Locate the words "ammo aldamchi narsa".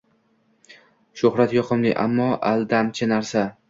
2.07-3.51